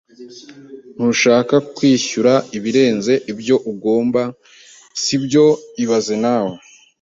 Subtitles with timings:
[0.95, 4.21] Ntushaka kwishyura ibirenze ibyo ugomba,
[5.01, 5.45] sibyo
[5.83, 6.55] ibaze nawe